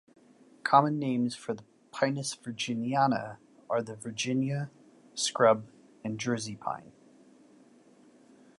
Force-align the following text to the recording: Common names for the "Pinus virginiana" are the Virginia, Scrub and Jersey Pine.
Common 0.63 0.97
names 0.97 1.35
for 1.35 1.53
the 1.53 1.63
"Pinus 1.93 2.35
virginiana" 2.35 3.37
are 3.69 3.83
the 3.83 3.95
Virginia, 3.95 4.71
Scrub 5.13 5.67
and 6.03 6.19
Jersey 6.19 6.55
Pine. 6.55 6.91